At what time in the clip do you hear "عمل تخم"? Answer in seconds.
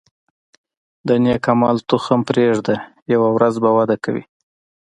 1.51-2.19